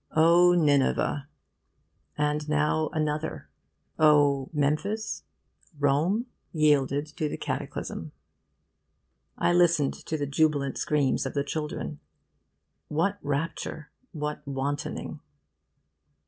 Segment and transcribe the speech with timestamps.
[0.15, 1.27] O Nineveh!
[2.17, 3.51] And now another
[3.99, 5.21] O Memphis?
[5.79, 6.25] Rome?
[6.51, 8.11] yielded to the cataclysm.
[9.37, 11.99] I listened to the jubilant screams of the children.
[12.87, 15.19] What rapture, what wantoning!